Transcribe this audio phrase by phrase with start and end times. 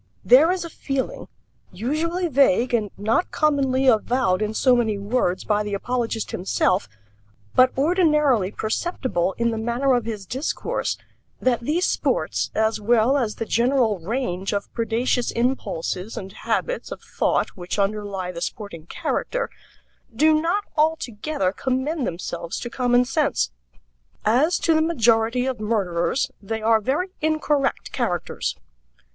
[0.25, 1.27] There is a feeling
[1.71, 6.89] usually vague and not commonly avowed in so many words by the apologist himself,
[7.53, 10.97] but ordinarily perceptible in the manner of his discourse
[11.39, 17.03] that these sports, as well as the general range of predaceous impulses and habits of
[17.03, 19.51] thought which underlie the sporting character,
[20.15, 23.51] do not altogether commend themselves to common sense.
[24.25, 28.55] "As to the majority of murderers, they are very incorrect characters."